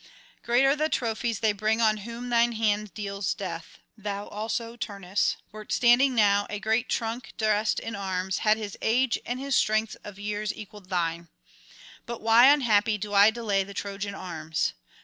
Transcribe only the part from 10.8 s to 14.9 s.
thine. But why, unhappy, do I delay the Trojan arms?